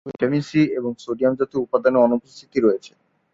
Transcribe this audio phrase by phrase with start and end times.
[0.01, 2.91] তবে, vitamin C এবং সোডিয়ামজাতীয় উপাদানের অনুপস্থিতি রয়েছে।